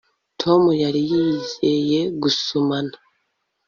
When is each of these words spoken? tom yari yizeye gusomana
tom 0.41 0.61
yari 0.83 1.01
yizeye 1.11 1.99
gusomana 2.21 2.95